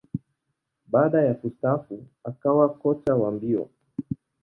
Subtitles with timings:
[0.87, 3.69] Baada ya kustaafu, akawa kocha wa mbio.